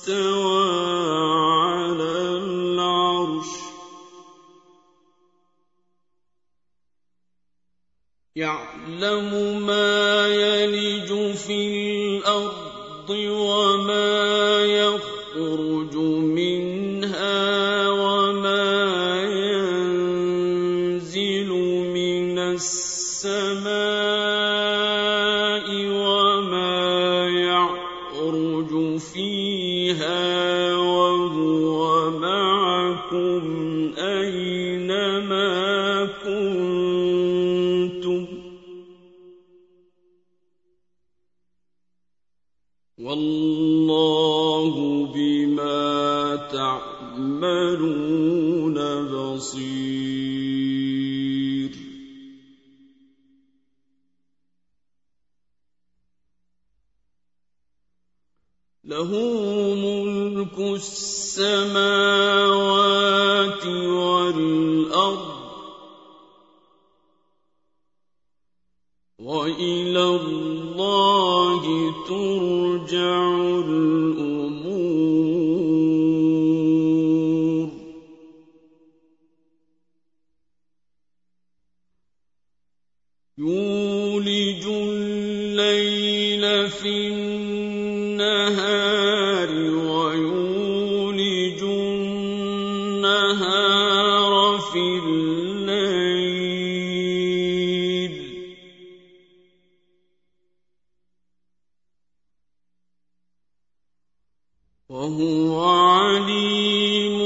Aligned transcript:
استوى 0.00 0.64
على 1.60 2.12
العرش. 2.40 3.52
يعلم 8.36 9.60
ما 9.66 10.26
يلج 10.26 11.36
في 11.36 11.58
الأرض 12.18 13.10
وما 13.10 13.69
له 58.90 59.10
ملك 59.86 60.58
السماوات 60.58 62.39
وهو 104.90 105.54
عليم 105.62 107.18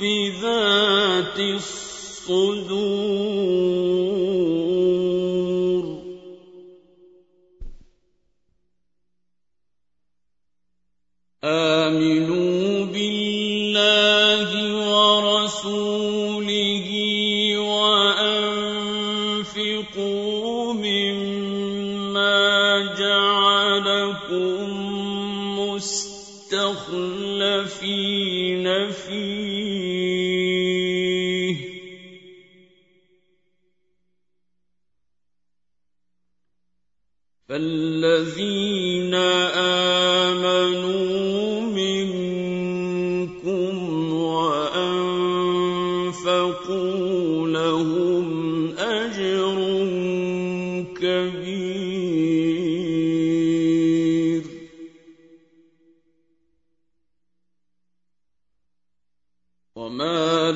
بذات 0.00 1.38
الصدور. 1.38 3.09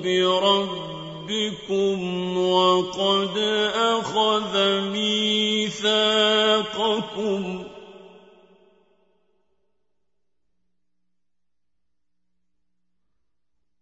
بربكم 0.05 1.99
وقد 2.39 3.39
أخذ 3.75 4.81
ميثاقكم 4.81 6.11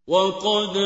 وقد 0.09 0.77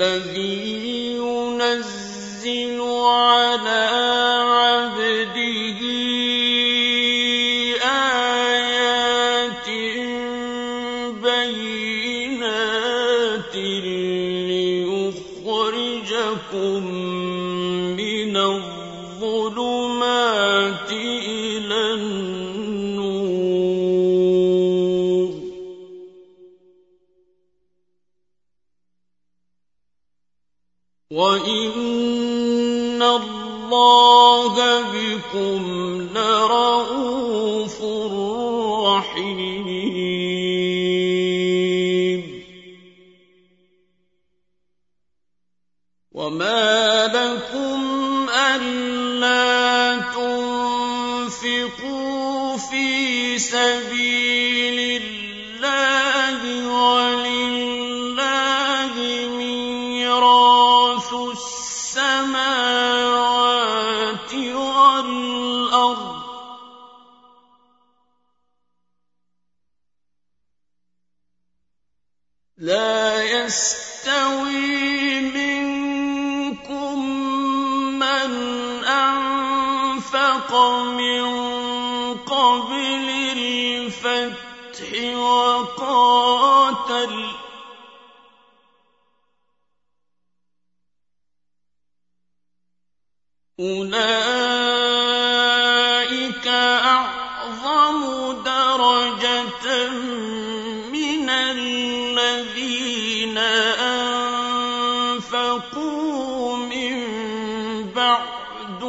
الذي 0.00 0.55
بِكُمْ 35.36 36.08
لَرَءُوفٌ 36.14 37.76
رَّحِيمٌ. 38.88 39.66
وَمَا 46.12 47.06
لَكُمْ 47.06 47.80
أَلَّا 48.30 49.96
تُنفِقُوا 50.16 51.76
فِي 52.56 53.38
سَبِيلِ 53.38 54.45
أُولَٰئِكَ 93.66 94.06
أَعْظَمُ 96.46 97.98
دَرَجَةً 98.42 99.66
مِّنَ 100.94 101.28
الَّذِينَ 101.30 102.58
أَنفَقُوا 105.26 106.56
مِن 106.56 106.94
بَعْدُ 107.92 108.82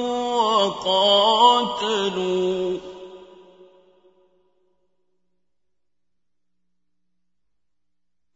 وَقَاتَلُوا 0.74 1.98
ۚ 2.78 2.82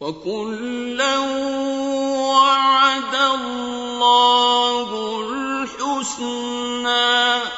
وَكُلًّا 0.01 0.81
الْحُسْنَىٰ 6.19 7.42
ۚ. 7.46 7.50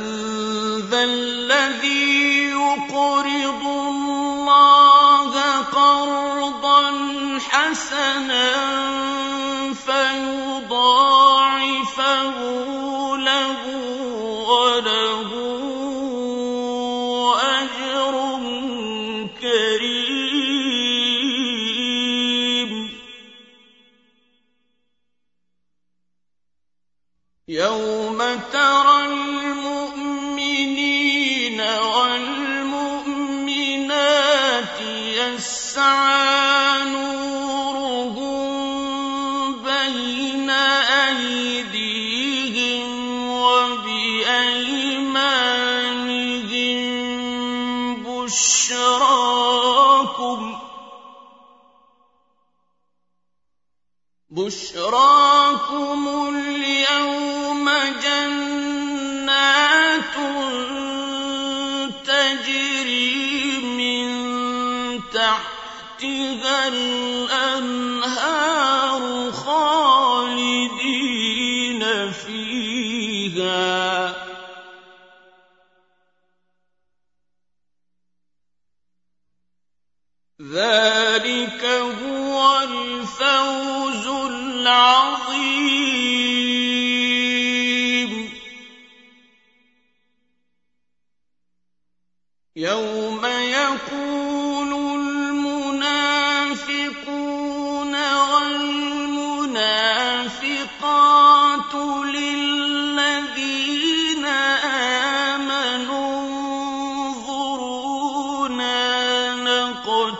ذَا 0.78 1.04
الَّذِي 1.04 2.52
اللَّهَ 2.54 3.43
قَرْضًا 5.84 6.90
حَسَنًا 7.50 8.50
فَيُضَاعِفَهُ 9.74 10.94
بُشْرَاكُمُ 54.44 55.13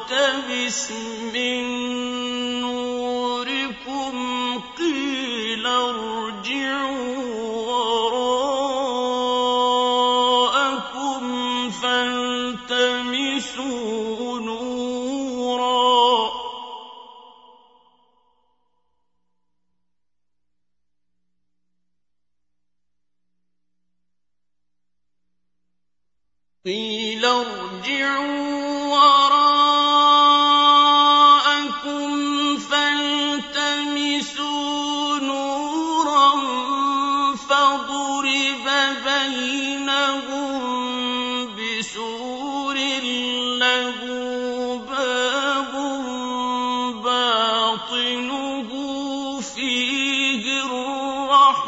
نَقْتَبِسْ 0.05 0.91
مِن 1.33 1.94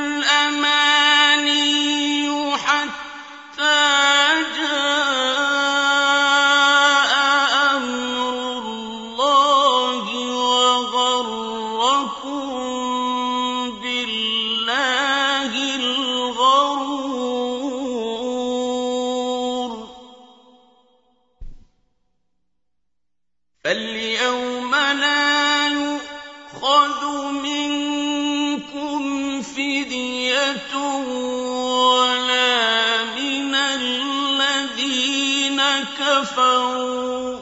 كفروا 35.98 37.40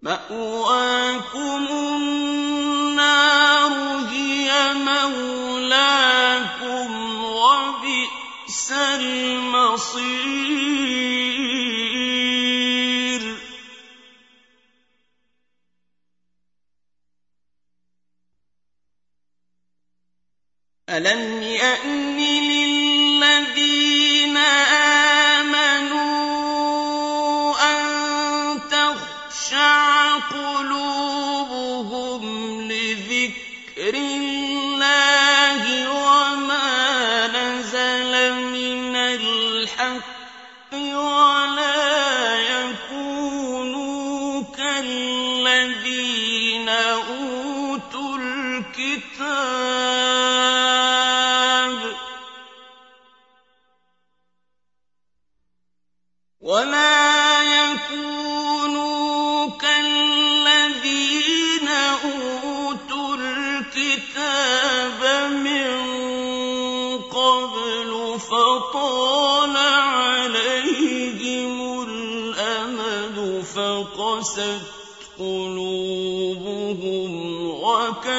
مأواهم 0.00 0.93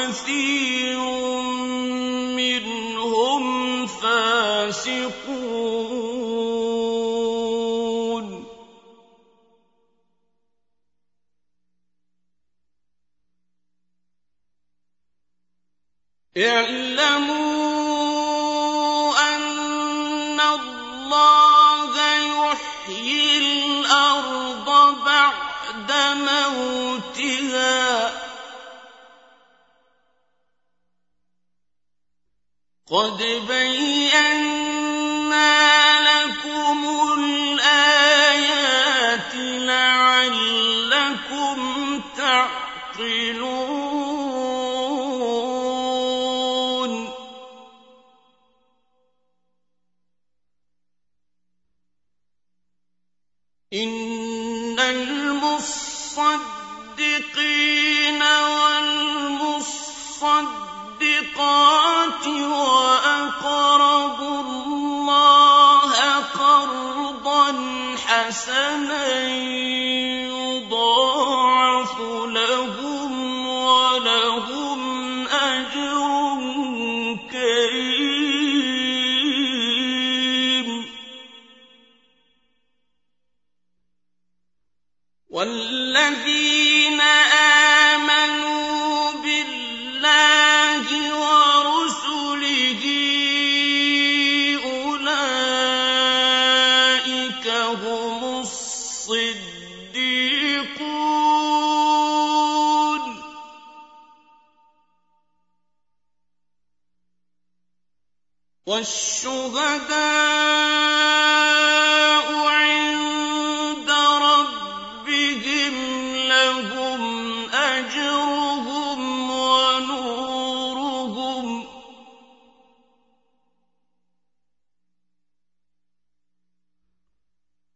وكثير 0.06 1.00
منهم 2.38 3.86
فاسقون 3.88 5.46
اعلموا 18.26 19.36
ان 19.36 20.40
الله 20.40 21.94
يحيي 22.18 23.38
الأرض 23.38 24.68
بعد 25.06 25.92
موتها 26.18 27.76
قد 32.96 33.24
بينا 33.48 34.65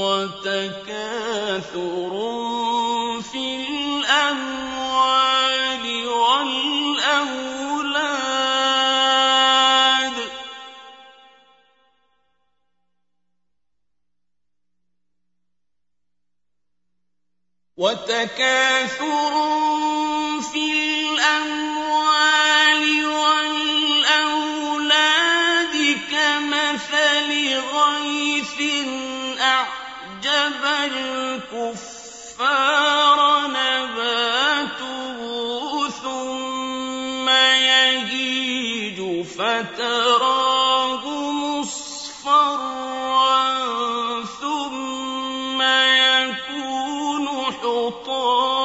وتكاثر 0.00 1.32
في 3.22 3.44
الأموال 3.68 5.06
والأولاد. 6.08 6.96
وتكاثر 17.76 19.55
فتراه 39.38 41.04
مصفرا 41.32 42.64
ثم 44.40 45.62
يكون 45.62 47.28
حطاما. 47.52 48.56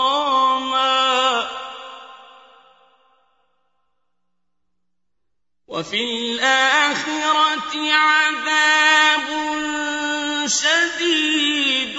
وفي 5.67 6.03
الآخرة 6.03 7.73
عذاب 7.91 9.27
شديد 10.47 11.97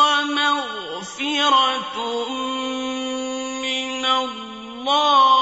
ومغفرة 0.00 0.68
من 3.62 4.04
الله. 4.04 5.33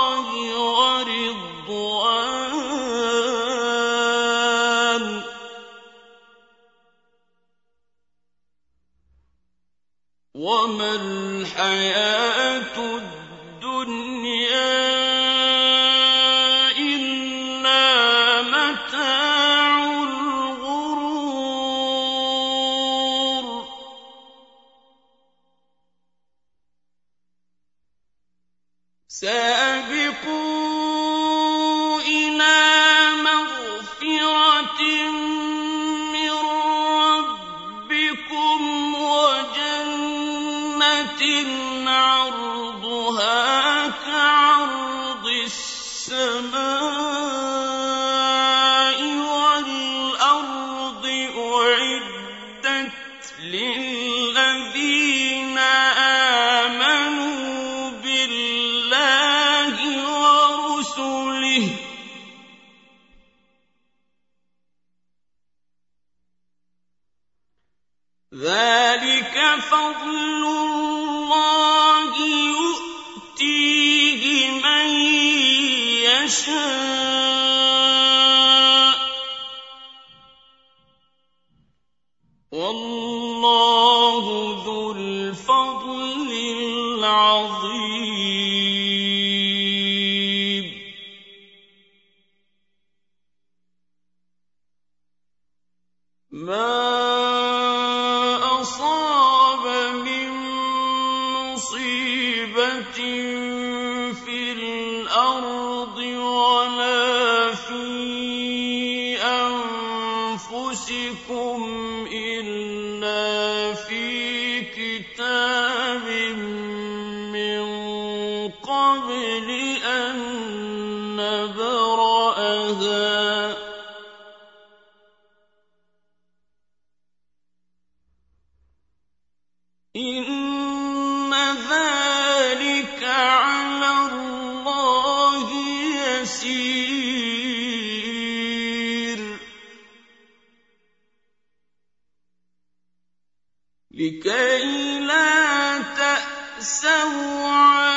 لكي 143.94 144.98
لا 145.00 145.78
تأسوا 145.78 147.48
على 147.48 147.91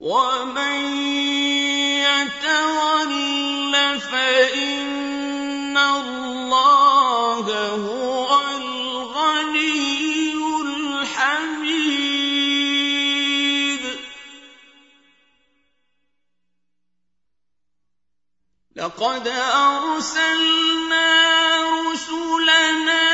وَمَن 0.00 0.78
يَتَوَلَّ 2.06 3.74
فَإِنَّ 4.00 5.76
اللَّهَ 5.76 7.46
هُوَ 7.74 8.30
الْغَنِيُّ 8.56 10.34
الْحَمِيدُ 11.02 11.58
لَقَدْ 18.76 19.28
أَرْسَلْنَا 19.58 21.08
رُسُلَنَا 21.90 23.07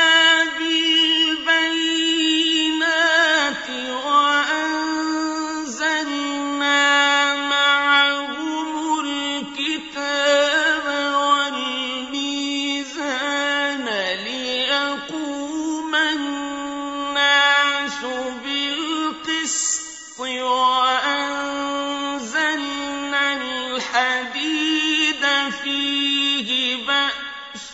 بأس 27.55 27.73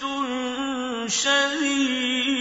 شديد 1.08 2.41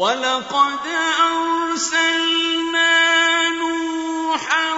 ولقد 0.00 0.86
أرسلنا 1.20 2.88
نوحا 3.48 4.72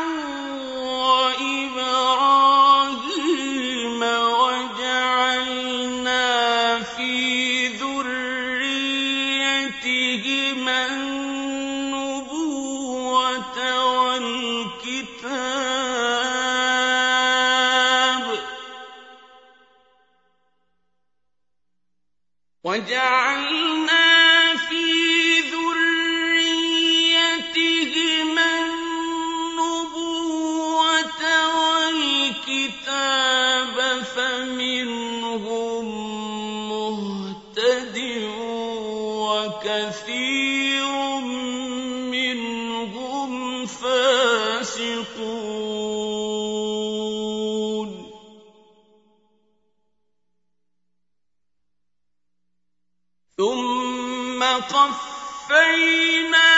وقفينا 54.52 56.51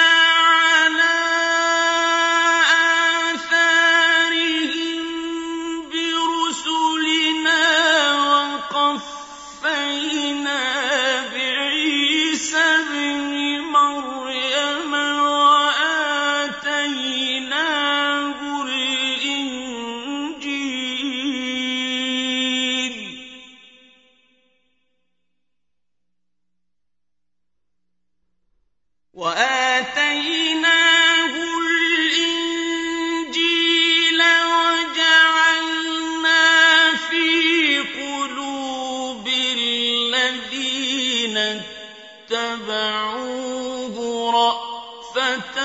اتبعوه 42.33 43.97
رأفة 44.33 45.59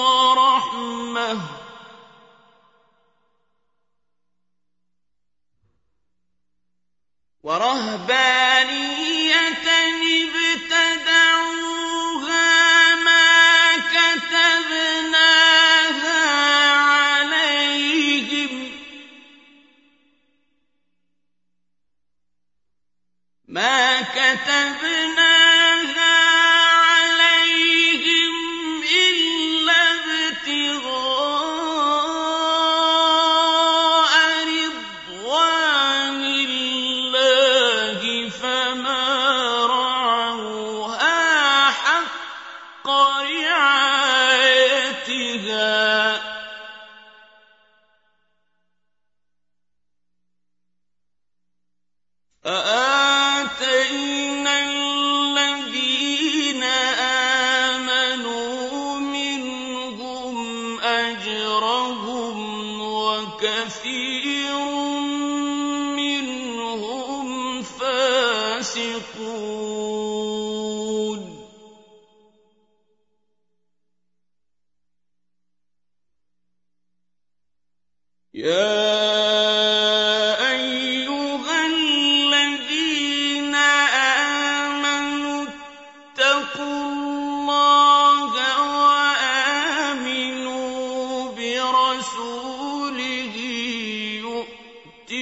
ورحمة. 0.00 1.40
ورهبان 7.42 8.49
القارعة. 43.00 43.89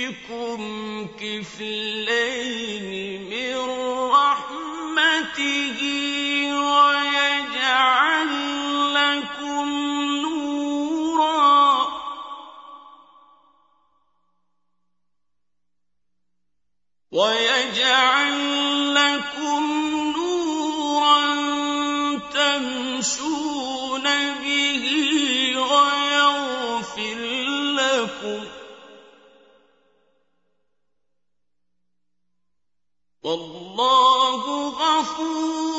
يُؤْتِكُمْ 0.08 0.60
كِفْلَيْنِ 1.20 2.88
مِن 3.30 3.56
رَّحْمَتِهِ 4.10 5.80
وَيَجْعَل 6.72 8.30
لَّكُمْ 8.94 9.66
نُورًا. 10.22 11.88
ويجعل 17.12 18.38
لكم 18.94 19.62
نورا 20.16 21.20
تمشون 22.32 24.06
به 24.42 24.84
ويغفر 25.56 27.18
لكم 27.76 28.57
والله 33.78 34.70
غفور 34.70 35.77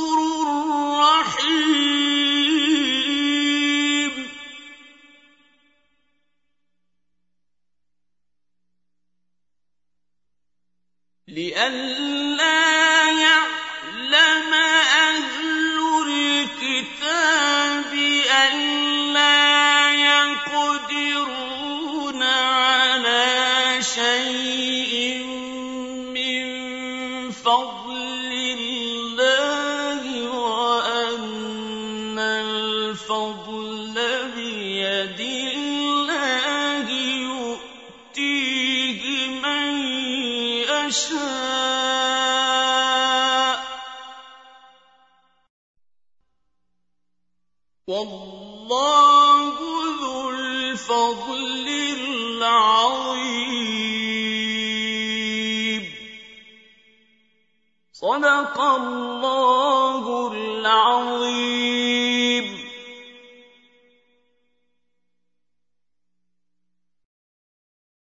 صدق 58.56 58.62
الله. 58.62 59.09